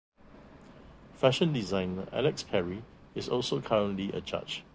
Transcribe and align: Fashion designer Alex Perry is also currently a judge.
Fashion 1.13 1.53
designer 1.53 2.07
Alex 2.11 2.41
Perry 2.41 2.81
is 3.13 3.29
also 3.29 3.61
currently 3.61 4.11
a 4.13 4.19
judge. 4.19 4.63